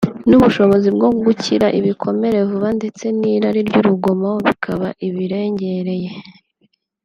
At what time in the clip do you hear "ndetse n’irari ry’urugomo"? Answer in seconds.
2.77-4.31